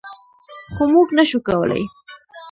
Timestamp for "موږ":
0.93-1.07